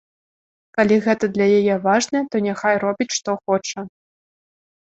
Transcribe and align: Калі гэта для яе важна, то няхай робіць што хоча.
Калі 0.77 0.95
гэта 1.07 1.25
для 1.35 1.47
яе 1.59 1.75
важна, 1.83 2.19
то 2.31 2.35
няхай 2.47 2.75
робіць 2.85 3.15
што 3.19 3.31
хоча. 3.45 3.79